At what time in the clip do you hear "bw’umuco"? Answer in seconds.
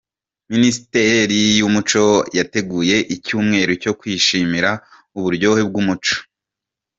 5.69-6.15